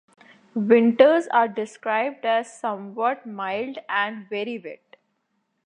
[0.55, 4.95] Winters are described as somewhat mild and very wet.